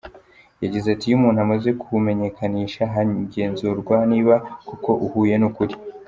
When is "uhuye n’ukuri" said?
5.05-5.73